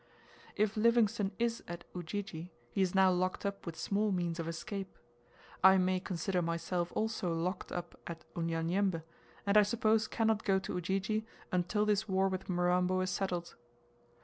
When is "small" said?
3.75-4.11